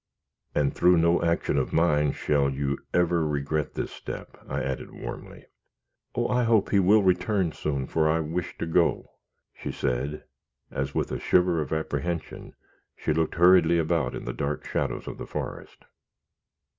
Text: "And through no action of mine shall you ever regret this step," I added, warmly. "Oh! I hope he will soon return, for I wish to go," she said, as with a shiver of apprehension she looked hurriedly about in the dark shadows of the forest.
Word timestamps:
"And 0.55 0.73
through 0.73 0.97
no 0.97 1.21
action 1.21 1.59
of 1.59 1.71
mine 1.71 2.13
shall 2.13 2.49
you 2.49 2.79
ever 2.91 3.23
regret 3.27 3.75
this 3.75 3.91
step," 3.91 4.35
I 4.49 4.63
added, 4.63 4.89
warmly. 4.89 5.45
"Oh! 6.15 6.27
I 6.27 6.43
hope 6.43 6.71
he 6.71 6.79
will 6.79 7.01
soon 7.01 7.05
return, 7.51 7.51
for 7.85 8.09
I 8.09 8.19
wish 8.19 8.57
to 8.57 8.65
go," 8.65 9.11
she 9.53 9.71
said, 9.71 10.23
as 10.71 10.95
with 10.95 11.11
a 11.11 11.19
shiver 11.19 11.61
of 11.61 11.71
apprehension 11.71 12.55
she 12.95 13.13
looked 13.13 13.35
hurriedly 13.35 13.77
about 13.77 14.15
in 14.15 14.25
the 14.25 14.33
dark 14.33 14.65
shadows 14.65 15.07
of 15.07 15.19
the 15.19 15.27
forest. 15.27 15.85